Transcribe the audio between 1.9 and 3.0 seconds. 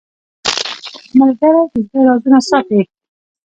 رازونه ساتي